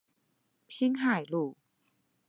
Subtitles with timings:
[0.67, 1.55] 辛亥路